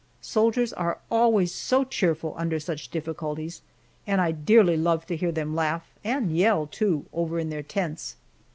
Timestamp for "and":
4.07-4.19, 6.03-6.35